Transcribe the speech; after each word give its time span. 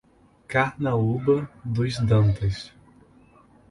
Carnaúba 0.51 1.37
dos 1.75 1.93
Dantas 2.09 2.57